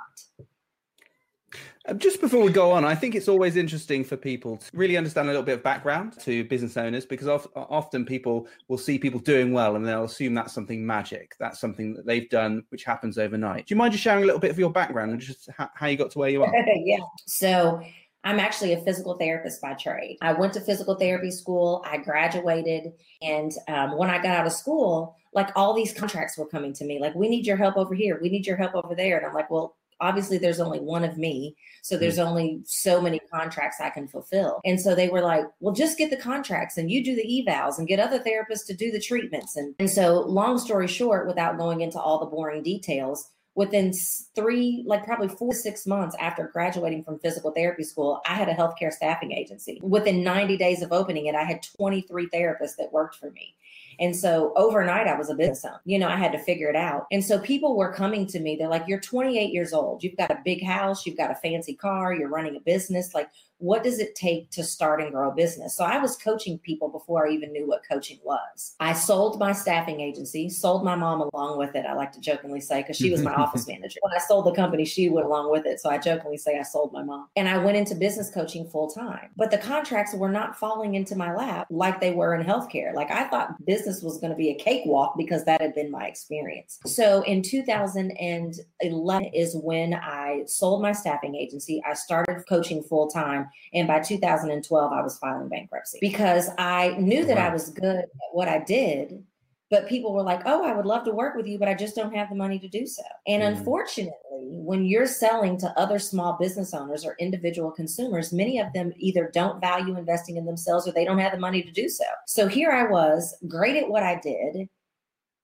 Uh, 1.87 1.93
just 1.93 2.19
before 2.19 2.41
we 2.41 2.51
go 2.51 2.71
on, 2.71 2.83
I 2.83 2.95
think 2.95 3.13
it's 3.13 3.27
always 3.27 3.57
interesting 3.57 4.03
for 4.03 4.17
people 4.17 4.57
to 4.57 4.69
really 4.73 4.97
understand 4.97 5.27
a 5.27 5.31
little 5.31 5.43
bit 5.43 5.55
of 5.55 5.63
background 5.63 6.17
to 6.21 6.45
business 6.45 6.77
owners 6.77 7.05
because 7.05 7.27
often 7.55 8.05
people 8.05 8.47
will 8.69 8.77
see 8.77 8.97
people 8.97 9.19
doing 9.19 9.51
well 9.51 9.75
and 9.75 9.85
they'll 9.85 10.05
assume 10.05 10.33
that's 10.33 10.53
something 10.53 10.85
magic. 10.85 11.35
That's 11.37 11.59
something 11.59 11.93
that 11.93 12.05
they've 12.05 12.29
done 12.29 12.63
which 12.69 12.85
happens 12.85 13.17
overnight. 13.17 13.67
Do 13.67 13.75
you 13.75 13.77
mind 13.77 13.91
just 13.91 14.03
sharing 14.03 14.23
a 14.23 14.25
little 14.25 14.41
bit 14.41 14.51
of 14.51 14.57
your 14.57 14.71
background 14.71 15.11
and 15.11 15.19
just 15.19 15.49
how 15.57 15.87
you 15.87 15.97
got 15.97 16.11
to 16.11 16.19
where 16.19 16.29
you 16.29 16.43
are? 16.43 16.53
yeah. 16.85 16.99
So 17.27 17.81
I'm 18.25 18.39
actually 18.39 18.73
a 18.73 18.81
physical 18.81 19.17
therapist 19.17 19.61
by 19.61 19.75
trade. 19.75 20.17
I 20.21 20.33
went 20.33 20.53
to 20.53 20.59
physical 20.59 20.95
therapy 20.95 21.29
school, 21.29 21.85
I 21.87 21.97
graduated, 21.97 22.93
and 23.21 23.51
um, 23.67 23.97
when 23.97 24.09
I 24.09 24.17
got 24.17 24.35
out 24.35 24.47
of 24.47 24.53
school, 24.53 25.15
like 25.33 25.51
all 25.55 25.75
these 25.75 25.93
contracts 25.93 26.37
were 26.37 26.47
coming 26.47 26.73
to 26.73 26.85
me, 26.85 26.99
like, 26.99 27.13
we 27.13 27.29
need 27.29 27.45
your 27.45 27.57
help 27.57 27.77
over 27.77 27.93
here, 27.93 28.19
we 28.21 28.29
need 28.29 28.47
your 28.47 28.57
help 28.57 28.73
over 28.73 28.95
there. 28.95 29.17
And 29.17 29.27
I'm 29.27 29.33
like, 29.33 29.51
well, 29.51 29.75
obviously 30.01 30.37
there's 30.37 30.59
only 30.59 30.79
one 30.79 31.03
of 31.03 31.17
me 31.17 31.55
so 31.81 31.97
there's 31.97 32.17
mm. 32.17 32.25
only 32.25 32.61
so 32.65 32.99
many 33.01 33.19
contracts 33.31 33.79
i 33.79 33.89
can 33.89 34.07
fulfill 34.07 34.59
and 34.65 34.79
so 34.79 34.93
they 34.93 35.07
were 35.07 35.21
like 35.21 35.45
well 35.59 35.73
just 35.73 35.97
get 35.97 36.09
the 36.09 36.17
contracts 36.17 36.77
and 36.77 36.91
you 36.91 37.03
do 37.03 37.15
the 37.15 37.23
evals 37.23 37.77
and 37.77 37.87
get 37.87 37.99
other 37.99 38.19
therapists 38.19 38.65
to 38.65 38.73
do 38.73 38.91
the 38.91 38.99
treatments 38.99 39.55
and, 39.55 39.73
and 39.79 39.89
so 39.89 40.21
long 40.21 40.57
story 40.57 40.87
short 40.87 41.27
without 41.27 41.57
going 41.57 41.81
into 41.81 41.99
all 41.99 42.19
the 42.19 42.25
boring 42.25 42.61
details 42.61 43.31
within 43.55 43.93
three 44.35 44.83
like 44.85 45.05
probably 45.05 45.29
four 45.29 45.53
six 45.53 45.87
months 45.87 46.15
after 46.19 46.49
graduating 46.53 47.03
from 47.03 47.17
physical 47.19 47.51
therapy 47.51 47.83
school 47.83 48.21
i 48.27 48.35
had 48.35 48.49
a 48.49 48.53
healthcare 48.53 48.91
staffing 48.91 49.31
agency. 49.31 49.79
Within 49.81 50.23
90 50.23 50.57
days 50.57 50.81
of 50.81 50.91
opening 50.91 51.25
it 51.25 51.35
i 51.35 51.43
had 51.43 51.63
23 51.63 52.27
therapists 52.27 52.75
that 52.77 52.91
worked 52.91 53.15
for 53.15 53.31
me 53.31 53.55
and 53.99 54.15
so 54.15 54.53
overnight, 54.55 55.07
I 55.07 55.17
was 55.17 55.29
a 55.29 55.35
business 55.35 55.65
owner. 55.65 55.81
You 55.85 55.99
know, 55.99 56.07
I 56.07 56.15
had 56.15 56.31
to 56.31 56.39
figure 56.39 56.69
it 56.69 56.75
out. 56.75 57.07
And 57.11 57.23
so 57.23 57.39
people 57.39 57.75
were 57.75 57.93
coming 57.93 58.25
to 58.27 58.39
me. 58.39 58.55
They're 58.55 58.69
like, 58.69 58.85
You're 58.87 58.99
28 58.99 59.53
years 59.53 59.73
old. 59.73 60.03
You've 60.03 60.17
got 60.17 60.31
a 60.31 60.39
big 60.43 60.63
house. 60.63 61.05
You've 61.05 61.17
got 61.17 61.31
a 61.31 61.35
fancy 61.35 61.75
car. 61.75 62.13
You're 62.13 62.29
running 62.29 62.55
a 62.55 62.59
business. 62.59 63.13
Like, 63.13 63.29
what 63.59 63.83
does 63.83 63.99
it 63.99 64.15
take 64.15 64.51
to 64.51 64.63
start 64.63 65.01
and 65.01 65.11
grow 65.11 65.31
a 65.31 65.35
business? 65.35 65.75
So 65.75 65.85
I 65.85 65.97
was 65.97 66.17
coaching 66.17 66.59
people 66.59 66.89
before 66.89 67.27
I 67.27 67.31
even 67.31 67.51
knew 67.51 67.67
what 67.67 67.81
coaching 67.89 68.19
was. 68.23 68.75
I 68.79 68.93
sold 68.93 69.39
my 69.39 69.53
staffing 69.53 70.01
agency, 70.01 70.49
sold 70.49 70.83
my 70.83 70.95
mom 70.95 71.21
along 71.33 71.57
with 71.57 71.75
it. 71.75 71.85
I 71.85 71.93
like 71.93 72.11
to 72.13 72.19
jokingly 72.19 72.59
say, 72.59 72.81
because 72.81 72.97
she 72.97 73.11
was 73.11 73.21
my 73.21 73.33
office 73.35 73.67
manager. 73.67 73.99
When 74.01 74.13
I 74.13 74.19
sold 74.19 74.45
the 74.45 74.53
company, 74.53 74.83
she 74.83 75.09
went 75.09 75.25
along 75.25 75.51
with 75.51 75.65
it. 75.65 75.79
So 75.79 75.89
I 75.89 75.97
jokingly 75.97 76.37
say 76.37 76.59
I 76.59 76.63
sold 76.63 76.91
my 76.91 77.03
mom. 77.03 77.27
And 77.35 77.47
I 77.47 77.57
went 77.57 77.77
into 77.77 77.95
business 77.95 78.29
coaching 78.29 78.67
full 78.67 78.89
time. 78.89 79.29
But 79.37 79.51
the 79.51 79.57
contracts 79.57 80.13
were 80.13 80.31
not 80.31 80.57
falling 80.57 80.95
into 80.95 81.15
my 81.15 81.33
lap 81.33 81.67
like 81.69 82.01
they 82.01 82.11
were 82.11 82.35
in 82.35 82.45
healthcare. 82.45 82.93
Like 82.93 83.09
I 83.09 83.27
thought 83.29 83.65
business 83.65 83.84
was 83.85 84.17
going 84.19 84.31
to 84.31 84.37
be 84.37 84.49
a 84.49 84.55
cakewalk 84.55 85.15
because 85.17 85.45
that 85.45 85.61
had 85.61 85.75
been 85.75 85.91
my 85.91 86.05
experience. 86.05 86.79
So 86.85 87.21
in 87.23 87.41
2011 87.41 89.25
is 89.33 89.55
when 89.55 89.93
I 89.93 90.43
sold 90.47 90.81
my 90.81 90.91
staffing 90.91 91.35
agency. 91.35 91.81
I 91.87 91.93
started 91.93 92.43
coaching 92.47 92.83
full 92.83 93.07
time 93.07 93.49
and 93.73 93.87
by 93.87 93.99
2012, 93.99 94.93
I 94.93 95.01
was 95.01 95.17
filing 95.17 95.49
bankruptcy 95.49 95.99
because 96.01 96.49
I 96.57 96.95
knew 96.97 97.25
that. 97.25 97.37
I 97.37 97.49
was 97.49 97.69
good 97.69 97.95
at 97.95 98.09
what 98.31 98.47
I 98.47 98.59
did. 98.59 99.23
But 99.71 99.87
people 99.89 100.13
were 100.13 100.21
like, 100.21 100.41
oh, 100.45 100.63
I 100.63 100.75
would 100.75 100.85
love 100.85 101.05
to 101.05 101.11
work 101.11 101.35
with 101.35 101.47
you, 101.47 101.57
but 101.57 101.67
I 101.67 101.73
just 101.73 101.95
don't 101.95 102.13
have 102.13 102.29
the 102.29 102.35
money 102.35 102.59
to 102.59 102.67
do 102.67 102.85
so. 102.85 103.03
And 103.25 103.41
mm. 103.41 103.47
unfortunately, 103.47 104.13
when 104.31 104.85
you're 104.85 105.07
selling 105.07 105.57
to 105.57 105.79
other 105.79 105.97
small 105.97 106.37
business 106.39 106.73
owners 106.73 107.03
or 107.03 107.15
individual 107.19 107.71
consumers, 107.71 108.31
many 108.31 108.59
of 108.59 108.71
them 108.73 108.93
either 108.97 109.31
don't 109.33 109.59
value 109.59 109.97
investing 109.97 110.37
in 110.37 110.45
themselves 110.45 110.87
or 110.87 110.91
they 110.91 111.05
don't 111.05 111.17
have 111.17 111.31
the 111.31 111.39
money 111.39 111.63
to 111.63 111.71
do 111.71 111.89
so. 111.89 112.05
So 112.27 112.47
here 112.47 112.71
I 112.71 112.83
was, 112.83 113.35
great 113.47 113.75
at 113.75 113.89
what 113.89 114.03
I 114.03 114.19
did. 114.19 114.69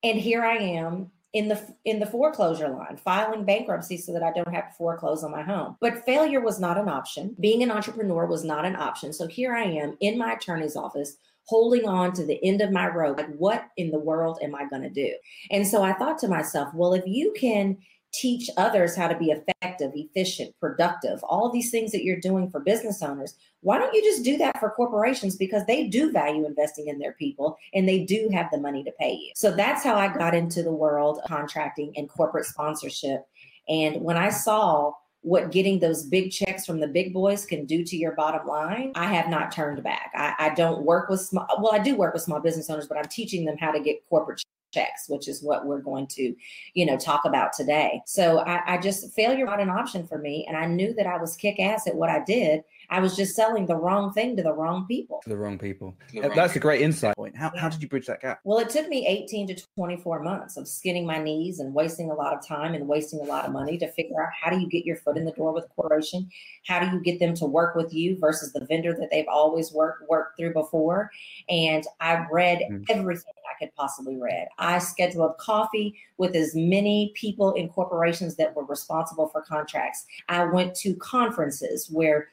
And 0.04 0.20
here 0.20 0.44
I 0.44 0.58
am 0.58 1.12
in 1.34 1.48
the 1.48 1.76
in 1.86 2.00
the 2.00 2.06
foreclosure 2.06 2.68
line 2.68 2.98
filing 2.98 3.46
bankruptcy 3.46 3.98
so 3.98 4.12
that 4.12 4.24
i 4.24 4.32
don't 4.32 4.54
have 4.54 4.70
to 4.70 4.76
foreclose 4.76 5.24
on 5.24 5.32
my 5.32 5.42
home 5.42 5.78
but 5.80 6.06
failure 6.06 6.42
was 6.42 6.60
not 6.60 6.78
an 6.78 6.90
option 6.90 7.36
being 7.40 7.64
an 7.64 7.72
entrepreneur 7.72 8.26
was 8.26 8.44
not 8.44 8.66
an 8.66 8.76
option 8.76 9.14
so 9.14 9.28
here 9.28 9.56
i 9.56 9.64
am 9.64 9.96
in 10.02 10.18
my 10.18 10.34
attorney's 10.34 10.76
office 10.76 11.16
holding 11.46 11.88
on 11.88 12.14
to 12.14 12.26
the 12.26 12.44
end 12.44 12.62
of 12.62 12.72
my 12.72 12.88
rope 12.88 13.18
like 13.18 13.34
what 13.36 13.66
in 13.78 13.92
the 13.92 14.00
world 14.00 14.40
am 14.42 14.56
i 14.56 14.66
going 14.66 14.82
to 14.82 14.90
do 14.90 15.14
and 15.50 15.68
so 15.68 15.84
i 15.84 15.94
thought 15.94 16.18
to 16.18 16.28
myself 16.28 16.74
well 16.74 16.94
if 16.94 17.06
you 17.06 17.34
can 17.38 17.78
teach 18.14 18.50
others 18.58 18.96
how 18.96 19.08
to 19.08 19.18
be 19.18 19.32
effective, 19.32 19.92
efficient, 19.96 20.54
productive, 20.60 21.24
all 21.24 21.50
these 21.50 21.72
things 21.72 21.92
that 21.92 22.04
you're 22.04 22.20
doing 22.20 22.50
for 22.50 22.60
business 22.60 23.02
owners. 23.02 23.36
Why 23.62 23.78
don't 23.78 23.94
you 23.94 24.04
just 24.04 24.24
do 24.24 24.38
that 24.38 24.60
for 24.60 24.72
corporations? 24.72 25.36
Because 25.38 25.66
they 25.66 25.88
do 25.88 26.12
value 26.12 26.46
investing 26.46 26.88
in 26.88 27.00
their 27.00 27.14
people 27.14 27.58
and 27.74 27.88
they 27.88 28.04
do 28.04 28.30
have 28.34 28.50
the 28.52 28.60
money 28.60 28.84
to 28.84 28.92
pay 29.00 29.14
you. 29.14 29.32
So 29.36 29.52
that's 29.52 29.84
how 29.84 29.96
I 29.96 30.14
got 30.14 30.36
into 30.36 30.62
the 30.62 30.74
world 30.74 31.20
of 31.20 31.30
contracting 31.30 31.94
and 31.96 32.10
corporate 32.10 32.46
sponsorship. 32.46 33.26
And 33.70 34.02
when 34.02 34.18
I 34.18 34.30
saw 34.30 34.94
what 35.22 35.52
getting 35.52 35.80
those 35.80 36.04
big 36.04 36.32
checks 36.32 36.66
from 36.66 36.80
the 36.80 36.88
big 36.88 37.14
boys 37.14 37.46
can 37.46 37.66
do 37.66 37.84
to 37.84 37.96
your 37.96 38.14
bottom 38.14 38.48
line, 38.48 38.92
I 38.96 39.06
have 39.14 39.30
not 39.30 39.52
turned 39.52 39.82
back. 39.84 40.12
I, 40.16 40.34
I 40.40 40.54
don't 40.56 40.84
work 40.84 41.10
with 41.10 41.22
small, 41.22 41.48
well, 41.60 41.74
I 41.74 41.80
do 41.80 41.96
work 41.96 42.14
with 42.14 42.24
small 42.24 42.40
business 42.40 42.70
owners, 42.70 42.88
but 42.88 42.98
I'm 42.98 43.06
teaching 43.06 43.46
them 43.46 43.58
how 43.58 43.72
to 43.72 43.80
get 43.80 44.08
corporate 44.10 44.42
checks, 44.72 45.06
which 45.08 45.28
is 45.28 45.44
what 45.44 45.66
we're 45.66 45.82
going 45.82 46.08
to, 46.08 46.36
you 46.74 46.86
know, 46.86 46.98
talk 46.98 47.26
about 47.26 47.54
today. 47.54 48.02
So 48.06 48.40
I, 48.40 48.76
I 48.76 48.78
just 48.78 49.14
failure 49.14 49.46
not 49.46 49.60
an 49.60 49.70
option 49.70 50.08
for 50.08 50.18
me. 50.18 50.46
And 50.48 50.58
I 50.58 50.66
knew 50.66 50.94
that 50.94 51.08
I 51.08 51.18
was 51.18 51.36
kick 51.36 51.60
ass 51.60 51.88
at 51.88 51.96
what 51.96 52.10
I 52.10 52.24
did. 52.24 52.64
I 52.90 53.00
was 53.00 53.16
just 53.16 53.36
selling 53.36 53.66
the 53.66 53.76
wrong 53.76 54.12
thing 54.12 54.36
to 54.36 54.44
the 54.44 54.54
wrong 54.54 54.86
people. 54.86 55.22
To 55.24 55.30
the 55.30 55.38
wrong 55.38 55.58
people. 55.58 55.96
The 56.12 56.22
wrong 56.22 56.32
That's 56.36 56.54
people. 56.54 56.70
a 56.70 56.70
great 56.70 56.82
insight 56.82 57.16
point. 57.16 57.38
How, 57.38 57.52
how 57.56 57.70
did 57.70 57.82
you 57.82 57.88
bridge 57.88 58.06
that 58.08 58.22
gap? 58.22 58.42
Well, 58.44 58.60
it 58.60 58.70
took 58.70 58.90
me 58.90 59.08
18 59.08 59.48
to 59.48 59.56
24 59.76 60.22
months 60.22 60.58
of 60.58 60.68
skinning 60.68 61.06
my 61.06 61.18
knees 61.18 61.60
and 61.60 61.74
wasting 61.74 62.12
a 62.12 62.14
lot 62.14 62.34
of 62.34 62.46
time 62.46 62.74
and 62.74 62.88
wasting 62.88 63.20
a 63.22 63.24
lot 63.24 63.46
of 63.46 63.54
money 63.54 63.78
to 63.78 63.90
figure 63.94 64.22
out 64.22 64.30
how 64.40 64.52
do 64.52 64.60
you 64.60 64.68
get 64.68 64.86
your 64.86 64.98
foot 64.98 65.18
in 65.18 65.24
the 65.24 65.32
door 65.32 65.54
with 65.54 65.66
a 65.66 65.70
corporation? 65.70 66.30
How 66.68 66.80
do 66.80 66.88
you 66.88 67.02
get 67.02 67.20
them 67.20 67.34
to 67.36 67.46
work 67.46 67.76
with 67.76 67.94
you 67.94 68.18
versus 68.20 68.52
the 68.52 68.66
vendor 68.66 68.94
that 68.94 69.10
they've 69.10 69.28
always 69.30 69.72
worked 69.72 70.10
worked 70.10 70.38
through 70.38 70.54
before? 70.54 71.12
And 71.50 71.86
I 72.02 72.26
read 72.30 72.60
mm-hmm. 72.60 72.84
everything 72.90 73.34
I 73.50 73.58
could 73.64 73.74
possibly 73.76 74.18
read. 74.18 74.48
I 74.62 74.78
scheduled 74.78 75.38
coffee 75.38 76.00
with 76.18 76.36
as 76.36 76.56
many 76.56 77.12
people 77.16 77.54
in 77.54 77.68
corporations 77.70 78.36
that 78.36 78.56
were 78.56 78.66
responsible 78.66 79.28
for 79.28 79.42
contracts. 79.42 80.06
I 80.30 80.46
went 80.46 80.76
to 80.76 80.96
conferences 80.96 81.90
where 81.90 82.30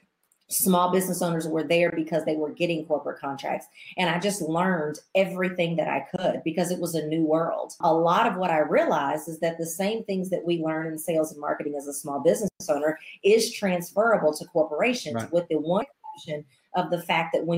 small 0.49 0.91
business 0.91 1.21
owners 1.21 1.47
were 1.47 1.63
there 1.63 1.91
because 1.93 2.25
they 2.25 2.37
were 2.37 2.51
getting 2.51 2.85
corporate 2.87 3.21
contracts. 3.21 3.67
And 3.97 4.09
I 4.09 4.19
just 4.19 4.41
learned 4.41 4.99
everything 5.15 5.77
that 5.77 5.89
I 5.89 6.07
could 6.17 6.43
because 6.43 6.71
it 6.71 6.81
was 6.81 6.95
a 6.95 7.07
new 7.07 7.23
world. 7.23 7.75
A 7.81 7.93
lot 7.93 8.27
of 8.27 8.37
what 8.37 8.51
I 8.51 8.61
realized 8.61 9.29
is 9.29 9.41
that 9.41 9.59
the 9.59 9.67
same 9.67 10.05
things 10.05 10.31
that 10.31 10.45
we 10.45 10.63
learn 10.63 10.87
in 10.87 10.99
sales 10.99 11.33
and 11.33 11.41
marketing 11.41 11.75
as 11.77 11.87
a 11.87 11.93
small 11.93 12.21
business 12.21 12.51
owner 12.69 12.99
is 13.23 13.53
transferable 13.53 14.33
to 14.35 14.45
corporations 14.47 15.17
right. 15.17 15.33
with 15.33 15.47
the 15.49 15.59
one 15.59 15.85
exception 16.15 16.45
of 16.75 16.91
the 16.91 17.03
fact 17.03 17.35
that 17.35 17.45
when 17.45 17.58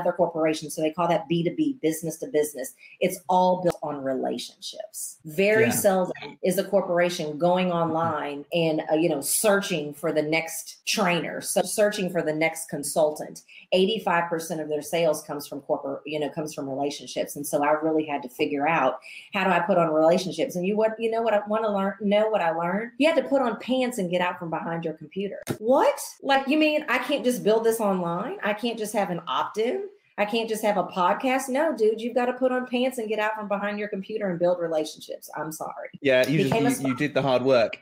other 0.00 0.12
corporations. 0.12 0.74
So 0.74 0.82
they 0.82 0.90
call 0.90 1.08
that 1.08 1.28
B2B, 1.28 1.80
business 1.80 2.16
to 2.18 2.26
business. 2.26 2.74
It's 3.00 3.20
all 3.28 3.62
built 3.62 3.78
on 3.82 4.02
relationships. 4.02 5.18
Very 5.24 5.64
yeah. 5.64 5.70
seldom 5.70 6.38
is 6.42 6.58
a 6.58 6.64
corporation 6.64 7.38
going 7.38 7.70
online 7.70 8.44
and, 8.52 8.82
uh, 8.90 8.96
you 8.96 9.08
know, 9.08 9.20
searching 9.20 9.94
for 9.94 10.12
the 10.12 10.22
next 10.22 10.86
trainer, 10.86 11.40
so 11.40 11.62
searching 11.62 12.10
for 12.10 12.22
the 12.22 12.32
next 12.32 12.68
consultant. 12.68 13.42
85% 13.72 14.60
of 14.60 14.68
their 14.68 14.82
sales 14.82 15.22
comes 15.22 15.46
from 15.46 15.60
corporate, 15.60 16.02
you 16.04 16.18
know, 16.18 16.28
comes 16.28 16.54
from 16.54 16.68
relationships. 16.68 17.36
And 17.36 17.46
so 17.46 17.62
I 17.62 17.72
really 17.72 18.04
had 18.04 18.22
to 18.22 18.28
figure 18.28 18.66
out 18.66 18.98
how 19.32 19.44
do 19.44 19.50
I 19.50 19.60
put 19.60 19.78
on 19.78 19.92
relationships? 19.92 20.56
And 20.56 20.66
you 20.66 20.76
what, 20.76 20.92
you 20.98 21.10
know 21.10 21.22
what 21.22 21.34
I 21.34 21.46
want 21.46 21.64
to 21.64 21.70
learn, 21.70 21.94
know 22.00 22.28
what 22.28 22.40
I 22.40 22.50
learned? 22.50 22.92
You 22.98 23.08
had 23.08 23.22
to 23.22 23.28
put 23.28 23.42
on 23.42 23.58
pants 23.60 23.98
and 23.98 24.10
get 24.10 24.20
out 24.20 24.38
from 24.38 24.50
behind 24.50 24.84
your 24.84 24.94
computer. 24.94 25.42
What? 25.58 26.00
Like, 26.22 26.48
you 26.48 26.58
mean 26.58 26.84
I 26.88 26.98
can't 26.98 27.24
just 27.24 27.44
build 27.44 27.64
this 27.64 27.80
online? 27.80 28.38
I 28.42 28.54
can't 28.54 28.78
just 28.78 28.92
have 28.94 29.10
an 29.10 29.20
opt 29.28 29.58
in? 29.58 29.89
I 30.18 30.24
can't 30.24 30.48
just 30.48 30.62
have 30.62 30.76
a 30.76 30.84
podcast. 30.84 31.48
No, 31.48 31.74
dude, 31.76 32.00
you've 32.00 32.14
got 32.14 32.26
to 32.26 32.32
put 32.34 32.52
on 32.52 32.66
pants 32.66 32.98
and 32.98 33.08
get 33.08 33.18
out 33.18 33.34
from 33.34 33.48
behind 33.48 33.78
your 33.78 33.88
computer 33.88 34.28
and 34.28 34.38
build 34.38 34.60
relationships. 34.60 35.30
I'm 35.36 35.52
sorry. 35.52 35.88
Yeah, 36.00 36.28
you 36.28 36.48
just 36.48 36.82
you, 36.82 36.88
you 36.88 36.96
did 36.96 37.14
the 37.14 37.22
hard 37.22 37.42
work. 37.42 37.78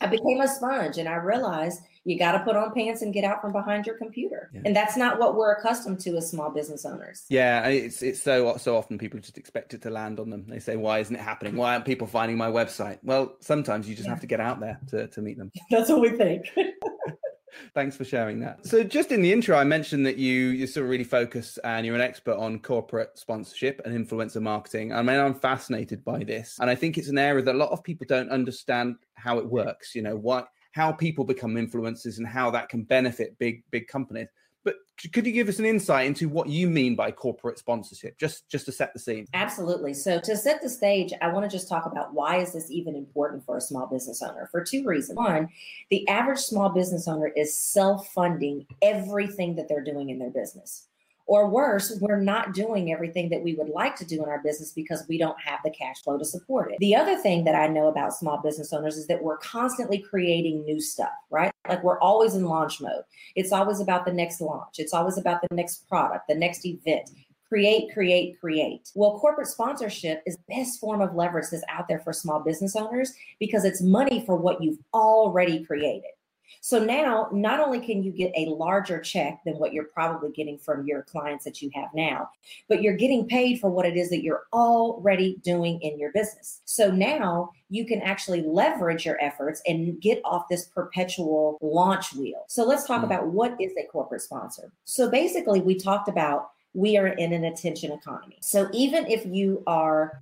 I 0.00 0.06
became 0.06 0.40
a 0.40 0.48
sponge 0.48 0.98
and 0.98 1.08
I 1.08 1.14
realized 1.14 1.80
you 2.04 2.16
got 2.16 2.32
to 2.32 2.40
put 2.40 2.54
on 2.54 2.72
pants 2.72 3.02
and 3.02 3.12
get 3.12 3.24
out 3.24 3.40
from 3.40 3.52
behind 3.52 3.84
your 3.84 3.96
computer. 3.96 4.48
Yeah. 4.54 4.62
And 4.64 4.76
that's 4.76 4.96
not 4.96 5.18
what 5.18 5.34
we're 5.34 5.52
accustomed 5.52 5.98
to 6.00 6.16
as 6.16 6.30
small 6.30 6.50
business 6.50 6.84
owners. 6.84 7.24
Yeah, 7.28 7.66
it's 7.66 8.00
it's 8.00 8.22
so 8.22 8.56
so 8.58 8.76
often 8.76 8.96
people 8.96 9.18
just 9.18 9.38
expect 9.38 9.74
it 9.74 9.82
to 9.82 9.90
land 9.90 10.20
on 10.20 10.30
them. 10.30 10.44
They 10.46 10.60
say, 10.60 10.76
"Why 10.76 11.00
isn't 11.00 11.14
it 11.14 11.20
happening? 11.20 11.56
Why 11.56 11.72
aren't 11.72 11.84
people 11.84 12.06
finding 12.06 12.36
my 12.36 12.48
website?" 12.48 12.98
Well, 13.02 13.36
sometimes 13.40 13.88
you 13.88 13.96
just 13.96 14.06
yeah. 14.06 14.12
have 14.12 14.20
to 14.20 14.26
get 14.26 14.40
out 14.40 14.60
there 14.60 14.78
to 14.88 15.08
to 15.08 15.20
meet 15.20 15.36
them. 15.36 15.50
That's 15.70 15.90
what 15.90 16.00
we 16.00 16.10
think. 16.10 16.46
Thanks 17.74 17.96
for 17.96 18.04
sharing 18.04 18.40
that. 18.40 18.66
So, 18.66 18.82
just 18.82 19.12
in 19.12 19.22
the 19.22 19.32
intro, 19.32 19.56
I 19.56 19.64
mentioned 19.64 20.06
that 20.06 20.16
you 20.16 20.48
you 20.48 20.66
sort 20.66 20.84
of 20.84 20.90
really 20.90 21.04
focus 21.04 21.58
and 21.64 21.84
you're 21.84 21.94
an 21.94 22.00
expert 22.00 22.36
on 22.36 22.58
corporate 22.60 23.18
sponsorship 23.18 23.80
and 23.84 24.06
influencer 24.06 24.40
marketing. 24.40 24.92
I 24.92 25.02
mean, 25.02 25.18
I'm 25.18 25.34
fascinated 25.34 26.04
by 26.04 26.24
this, 26.24 26.56
and 26.60 26.70
I 26.70 26.74
think 26.74 26.98
it's 26.98 27.08
an 27.08 27.18
area 27.18 27.42
that 27.44 27.54
a 27.54 27.58
lot 27.58 27.70
of 27.70 27.82
people 27.82 28.06
don't 28.08 28.30
understand 28.30 28.96
how 29.14 29.38
it 29.38 29.46
works. 29.46 29.94
You 29.94 30.02
know, 30.02 30.16
what 30.16 30.48
how 30.72 30.92
people 30.92 31.24
become 31.24 31.54
influencers 31.54 32.18
and 32.18 32.26
how 32.26 32.50
that 32.50 32.68
can 32.68 32.84
benefit 32.84 33.38
big 33.38 33.62
big 33.70 33.86
companies. 33.88 34.28
But 34.66 34.74
could 35.12 35.24
you 35.24 35.30
give 35.32 35.48
us 35.48 35.60
an 35.60 35.64
insight 35.64 36.08
into 36.08 36.28
what 36.28 36.48
you 36.48 36.66
mean 36.66 36.96
by 36.96 37.12
corporate 37.12 37.56
sponsorship, 37.56 38.18
just 38.18 38.50
just 38.50 38.66
to 38.66 38.72
set 38.72 38.92
the 38.92 38.98
scene? 38.98 39.24
Absolutely. 39.32 39.94
So 39.94 40.18
to 40.18 40.36
set 40.36 40.60
the 40.60 40.68
stage, 40.68 41.12
I 41.22 41.28
want 41.28 41.48
to 41.48 41.56
just 41.56 41.68
talk 41.68 41.86
about 41.86 42.12
why 42.12 42.38
is 42.38 42.52
this 42.52 42.68
even 42.68 42.96
important 42.96 43.46
for 43.46 43.56
a 43.56 43.60
small 43.60 43.86
business 43.86 44.22
owner? 44.22 44.48
For 44.50 44.64
two 44.64 44.84
reasons. 44.84 45.16
One, 45.16 45.48
the 45.90 46.06
average 46.08 46.40
small 46.40 46.68
business 46.68 47.06
owner 47.06 47.28
is 47.28 47.56
self-funding 47.56 48.66
everything 48.82 49.54
that 49.54 49.68
they're 49.68 49.84
doing 49.84 50.10
in 50.10 50.18
their 50.18 50.30
business. 50.30 50.88
Or 51.28 51.48
worse, 51.48 51.98
we're 52.00 52.20
not 52.20 52.54
doing 52.54 52.92
everything 52.92 53.30
that 53.30 53.42
we 53.42 53.54
would 53.54 53.68
like 53.68 53.96
to 53.96 54.04
do 54.04 54.22
in 54.22 54.28
our 54.28 54.40
business 54.42 54.72
because 54.72 55.04
we 55.08 55.18
don't 55.18 55.38
have 55.40 55.58
the 55.64 55.70
cash 55.70 56.02
flow 56.02 56.16
to 56.18 56.24
support 56.24 56.70
it. 56.70 56.78
The 56.78 56.94
other 56.94 57.16
thing 57.16 57.42
that 57.44 57.56
I 57.56 57.66
know 57.66 57.88
about 57.88 58.14
small 58.14 58.38
business 58.38 58.72
owners 58.72 58.96
is 58.96 59.08
that 59.08 59.22
we're 59.22 59.38
constantly 59.38 59.98
creating 59.98 60.64
new 60.64 60.80
stuff, 60.80 61.10
right? 61.30 61.52
Like 61.68 61.82
we're 61.82 61.98
always 61.98 62.34
in 62.34 62.44
launch 62.44 62.80
mode. 62.80 63.02
It's 63.34 63.50
always 63.50 63.80
about 63.80 64.04
the 64.04 64.12
next 64.12 64.40
launch, 64.40 64.78
it's 64.78 64.94
always 64.94 65.18
about 65.18 65.40
the 65.42 65.54
next 65.54 65.88
product, 65.88 66.28
the 66.28 66.34
next 66.34 66.64
event. 66.64 67.10
Create, 67.48 67.92
create, 67.94 68.40
create. 68.40 68.90
Well, 68.96 69.20
corporate 69.20 69.46
sponsorship 69.46 70.20
is 70.26 70.36
the 70.36 70.56
best 70.56 70.80
form 70.80 71.00
of 71.00 71.14
leverage 71.14 71.46
that's 71.52 71.62
out 71.68 71.86
there 71.86 72.00
for 72.00 72.12
small 72.12 72.40
business 72.40 72.74
owners 72.74 73.12
because 73.38 73.64
it's 73.64 73.80
money 73.80 74.24
for 74.26 74.34
what 74.34 74.60
you've 74.60 74.78
already 74.92 75.64
created. 75.64 76.10
So 76.60 76.82
now, 76.82 77.28
not 77.32 77.60
only 77.60 77.80
can 77.80 78.02
you 78.02 78.12
get 78.12 78.32
a 78.36 78.46
larger 78.46 79.00
check 79.00 79.40
than 79.44 79.54
what 79.54 79.72
you're 79.72 79.84
probably 79.84 80.30
getting 80.32 80.58
from 80.58 80.86
your 80.86 81.02
clients 81.02 81.44
that 81.44 81.62
you 81.62 81.70
have 81.74 81.88
now, 81.94 82.30
but 82.68 82.82
you're 82.82 82.96
getting 82.96 83.26
paid 83.26 83.60
for 83.60 83.70
what 83.70 83.86
it 83.86 83.96
is 83.96 84.10
that 84.10 84.22
you're 84.22 84.44
already 84.52 85.36
doing 85.42 85.80
in 85.82 85.98
your 85.98 86.12
business. 86.12 86.60
So 86.64 86.90
now 86.90 87.50
you 87.68 87.86
can 87.86 88.00
actually 88.02 88.42
leverage 88.42 89.04
your 89.04 89.22
efforts 89.22 89.62
and 89.66 90.00
get 90.00 90.20
off 90.24 90.48
this 90.48 90.66
perpetual 90.66 91.58
launch 91.60 92.14
wheel. 92.14 92.44
So 92.48 92.64
let's 92.64 92.86
talk 92.86 93.02
mm. 93.02 93.06
about 93.06 93.28
what 93.28 93.56
is 93.60 93.72
a 93.78 93.86
corporate 93.86 94.22
sponsor. 94.22 94.72
So 94.84 95.10
basically, 95.10 95.60
we 95.60 95.74
talked 95.74 96.08
about 96.08 96.50
we 96.74 96.98
are 96.98 97.08
in 97.08 97.32
an 97.32 97.44
attention 97.44 97.90
economy. 97.90 98.36
So 98.42 98.68
even 98.72 99.06
if 99.06 99.24
you 99.24 99.62
are 99.66 100.20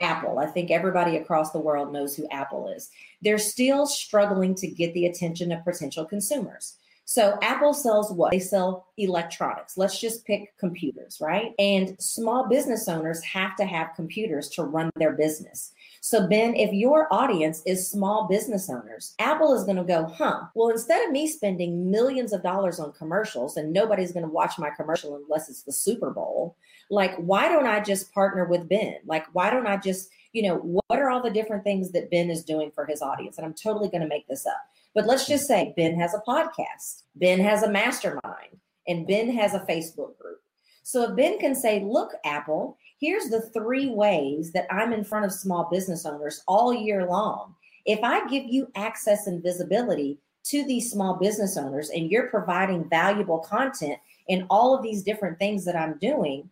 Apple. 0.00 0.38
I 0.38 0.46
think 0.46 0.70
everybody 0.70 1.16
across 1.16 1.52
the 1.52 1.60
world 1.60 1.92
knows 1.92 2.16
who 2.16 2.28
Apple 2.30 2.68
is. 2.68 2.90
They're 3.22 3.38
still 3.38 3.86
struggling 3.86 4.54
to 4.56 4.66
get 4.66 4.92
the 4.94 5.06
attention 5.06 5.52
of 5.52 5.64
potential 5.64 6.04
consumers. 6.04 6.78
So 7.06 7.38
Apple 7.42 7.74
sells 7.74 8.10
what? 8.12 8.30
They 8.30 8.38
sell 8.38 8.86
electronics. 8.96 9.76
Let's 9.76 10.00
just 10.00 10.24
pick 10.24 10.56
computers, 10.58 11.18
right? 11.20 11.52
And 11.58 11.96
small 12.00 12.48
business 12.48 12.88
owners 12.88 13.22
have 13.24 13.56
to 13.56 13.66
have 13.66 13.94
computers 13.94 14.48
to 14.50 14.64
run 14.64 14.90
their 14.96 15.12
business. 15.12 15.72
So, 16.00 16.26
Ben, 16.26 16.54
if 16.54 16.72
your 16.72 17.12
audience 17.12 17.62
is 17.66 17.90
small 17.90 18.26
business 18.28 18.70
owners, 18.70 19.14
Apple 19.18 19.54
is 19.54 19.64
going 19.64 19.76
to 19.76 19.84
go, 19.84 20.06
huh? 20.06 20.44
Well, 20.54 20.68
instead 20.68 21.04
of 21.04 21.12
me 21.12 21.26
spending 21.26 21.90
millions 21.90 22.32
of 22.32 22.42
dollars 22.42 22.80
on 22.80 22.92
commercials 22.92 23.56
and 23.56 23.72
nobody's 23.72 24.12
going 24.12 24.26
to 24.26 24.32
watch 24.32 24.58
my 24.58 24.70
commercial 24.70 25.16
unless 25.16 25.48
it's 25.48 25.62
the 25.62 25.72
Super 25.72 26.10
Bowl, 26.10 26.56
like, 26.90 27.14
why 27.16 27.48
don't 27.48 27.66
I 27.66 27.80
just 27.80 28.12
partner 28.12 28.44
with 28.44 28.68
Ben? 28.68 28.96
Like, 29.06 29.26
why 29.34 29.50
don't 29.50 29.66
I 29.66 29.76
just, 29.76 30.10
you 30.32 30.42
know, 30.42 30.56
what 30.58 31.00
are 31.00 31.10
all 31.10 31.22
the 31.22 31.30
different 31.30 31.64
things 31.64 31.90
that 31.92 32.10
Ben 32.10 32.30
is 32.30 32.44
doing 32.44 32.70
for 32.70 32.86
his 32.86 33.02
audience? 33.02 33.38
And 33.38 33.46
I'm 33.46 33.54
totally 33.54 33.88
going 33.88 34.02
to 34.02 34.08
make 34.08 34.26
this 34.28 34.46
up. 34.46 34.60
But 34.94 35.06
let's 35.06 35.26
just 35.26 35.46
say 35.46 35.74
Ben 35.76 35.98
has 35.98 36.14
a 36.14 36.22
podcast, 36.28 37.02
Ben 37.16 37.40
has 37.40 37.62
a 37.62 37.70
mastermind, 37.70 38.58
and 38.86 39.06
Ben 39.06 39.30
has 39.30 39.54
a 39.54 39.60
Facebook 39.60 40.16
group. 40.18 40.40
So 40.84 41.02
if 41.02 41.16
Ben 41.16 41.38
can 41.38 41.54
say, 41.54 41.82
look, 41.82 42.12
Apple, 42.24 42.76
here's 43.00 43.28
the 43.28 43.50
three 43.54 43.88
ways 43.88 44.52
that 44.52 44.66
I'm 44.70 44.92
in 44.92 45.02
front 45.02 45.24
of 45.24 45.32
small 45.32 45.68
business 45.70 46.04
owners 46.06 46.42
all 46.46 46.72
year 46.72 47.06
long. 47.06 47.54
If 47.86 48.00
I 48.02 48.26
give 48.28 48.44
you 48.46 48.70
access 48.76 49.26
and 49.26 49.42
visibility 49.42 50.18
to 50.44 50.64
these 50.64 50.90
small 50.90 51.14
business 51.14 51.56
owners 51.56 51.90
and 51.90 52.10
you're 52.10 52.28
providing 52.28 52.88
valuable 52.88 53.38
content 53.38 53.98
in 54.28 54.46
all 54.50 54.76
of 54.76 54.82
these 54.82 55.02
different 55.02 55.38
things 55.38 55.64
that 55.64 55.76
I'm 55.76 55.98
doing, 55.98 56.50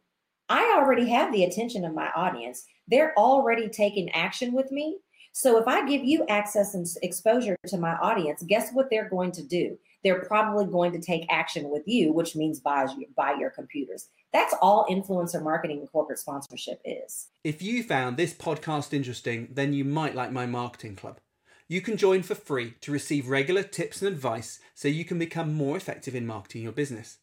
I 0.48 0.74
already 0.76 1.08
have 1.10 1.32
the 1.32 1.44
attention 1.44 1.84
of 1.84 1.94
my 1.94 2.10
audience. 2.16 2.64
They're 2.88 3.16
already 3.16 3.68
taking 3.68 4.10
action 4.10 4.52
with 4.52 4.72
me. 4.72 4.98
So 5.34 5.58
if 5.58 5.66
I 5.66 5.86
give 5.86 6.04
you 6.04 6.26
access 6.28 6.74
and 6.74 6.86
exposure 7.02 7.56
to 7.66 7.78
my 7.78 7.94
audience, 7.96 8.42
guess 8.46 8.70
what 8.72 8.90
they're 8.90 9.08
going 9.08 9.32
to 9.32 9.42
do? 9.42 9.78
They're 10.04 10.24
probably 10.24 10.66
going 10.66 10.92
to 10.92 11.00
take 11.00 11.26
action 11.30 11.70
with 11.70 11.84
you, 11.86 12.12
which 12.12 12.36
means 12.36 12.60
buy, 12.60 12.86
buy 13.16 13.36
your 13.38 13.48
computers. 13.48 14.08
That's 14.32 14.54
all 14.60 14.86
influencer 14.90 15.42
marketing 15.42 15.78
and 15.78 15.90
corporate 15.90 16.18
sponsorship 16.18 16.82
is. 16.84 17.28
If 17.44 17.62
you 17.62 17.82
found 17.82 18.16
this 18.16 18.34
podcast 18.34 18.92
interesting, 18.92 19.48
then 19.50 19.72
you 19.72 19.84
might 19.84 20.14
like 20.14 20.32
my 20.32 20.44
marketing 20.44 20.96
club. 20.96 21.18
You 21.66 21.80
can 21.80 21.96
join 21.96 22.22
for 22.22 22.34
free 22.34 22.74
to 22.82 22.92
receive 22.92 23.28
regular 23.28 23.62
tips 23.62 24.02
and 24.02 24.12
advice 24.12 24.60
so 24.74 24.88
you 24.88 25.06
can 25.06 25.18
become 25.18 25.54
more 25.54 25.78
effective 25.78 26.14
in 26.14 26.26
marketing 26.26 26.62
your 26.62 26.72
business. 26.72 27.18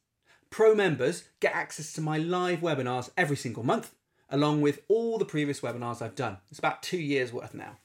Pro 0.50 0.74
members 0.74 1.26
get 1.40 1.54
access 1.54 1.94
to 1.94 2.02
my 2.02 2.18
live 2.18 2.62
webinars 2.62 3.12
every 3.16 3.38
single 3.38 3.62
month, 3.62 3.94
along 4.32 4.62
with 4.62 4.82
all 4.88 5.20
the 5.20 5.26
previous 5.26 5.60
webinars 5.60 6.02
I've 6.02 6.16
done. 6.16 6.38
It's 6.50 6.58
about 6.58 6.82
two 6.82 6.98
years 6.98 7.32
worth 7.32 7.54
now. 7.54 7.78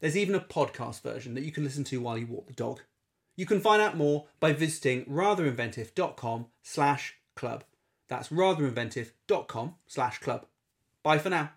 There's 0.00 0.16
even 0.16 0.34
a 0.34 0.40
podcast 0.40 1.02
version 1.02 1.34
that 1.34 1.44
you 1.44 1.52
can 1.52 1.64
listen 1.64 1.84
to 1.84 2.00
while 2.00 2.18
you 2.18 2.26
walk 2.26 2.46
the 2.46 2.52
dog. 2.52 2.80
You 3.36 3.46
can 3.46 3.60
find 3.60 3.80
out 3.80 3.96
more 3.96 4.26
by 4.40 4.52
visiting 4.52 5.04
ratherinventive.com 5.04 6.46
slash 6.62 7.14
club. 7.36 7.64
That's 8.08 8.28
ratherinventive.com 8.28 9.74
slash 9.86 10.18
club. 10.18 10.46
Bye 11.02 11.18
for 11.18 11.30
now. 11.30 11.52